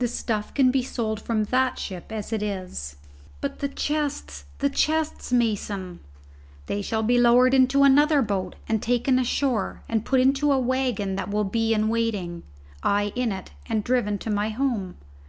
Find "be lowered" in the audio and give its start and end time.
7.04-7.54